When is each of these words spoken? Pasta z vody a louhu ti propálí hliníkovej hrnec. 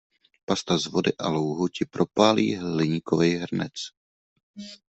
Pasta 0.47 0.77
z 0.77 0.85
vody 0.85 1.13
a 1.17 1.27
louhu 1.29 1.67
ti 1.69 1.85
propálí 1.85 2.55
hliníkovej 2.55 3.31
hrnec. 3.41 3.75